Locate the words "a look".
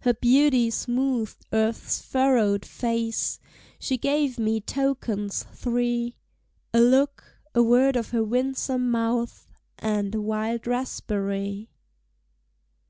6.72-7.42